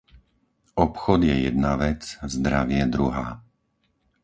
Obchod 0.83 1.21
je 1.29 1.35
jedna 1.45 1.75
vec, 1.77 2.01
zdravie 2.35 2.85
druhá. 2.95 3.29